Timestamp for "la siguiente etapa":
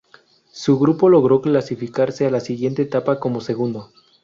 2.31-3.19